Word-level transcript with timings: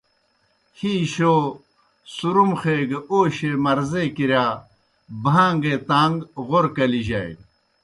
ہی 0.79 0.93
شو، 1.13 1.35
سُرُمخے 2.15 2.77
گہ 2.89 2.99
اوشیْئے 3.11 3.51
مرضے 3.63 4.03
کِرِیا 4.15 4.45
بھان٘گے 5.23 5.73
تان٘گ 5.87 6.13
غورہ 6.47 6.69
کلیجانیْ۔ 6.75 7.39